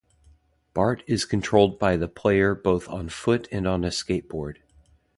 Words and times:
Bart 0.73 1.03
is 1.05 1.25
controlled 1.25 1.77
by 1.77 1.95
the 1.95 2.07
player 2.07 2.55
both 2.55 2.89
on 2.89 3.07
foot 3.07 3.47
and 3.51 3.67
on 3.67 3.83
a 3.83 3.89
skateboard. 3.91 4.55